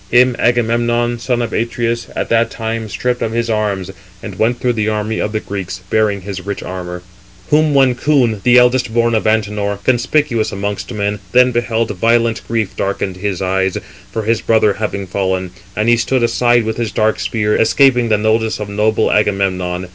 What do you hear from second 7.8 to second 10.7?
Coon, 371 the eldest born of Antenor, conspicuous